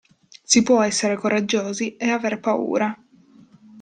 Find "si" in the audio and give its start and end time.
0.43-0.63